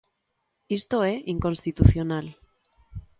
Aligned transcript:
Isto 0.79 0.97
é 1.11 1.13
inconstitucional. 1.33 2.25